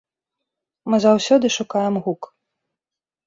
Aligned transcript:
Мы 0.93 0.99
заўсёды 1.05 1.45
шукаем 1.57 1.95
гук. 2.05 2.21